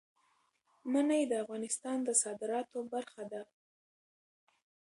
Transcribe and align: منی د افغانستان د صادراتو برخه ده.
منی 0.91 1.21
د 1.27 1.33
افغانستان 1.43 1.97
د 2.03 2.09
صادراتو 2.21 2.79
برخه 2.93 3.23
ده. 3.31 3.41